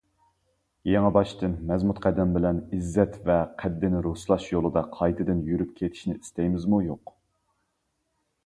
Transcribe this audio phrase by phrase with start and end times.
[0.91, 7.15] يېڭىباشتىن، مەزمۇت قەدەم بىلەن ئىززەت ۋە قەددىنى رۇسلاش يولىدا قايتىدىن يۈرۈپ كېتىشىنى ئىستەيمىزمۇ- يوق؟